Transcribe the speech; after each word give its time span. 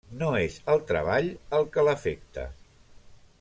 No 0.19 0.27
és 0.43 0.55
el 0.75 0.81
treball 0.91 1.29
el 1.59 1.69
que 1.77 1.85
l'afecta. 1.89 2.47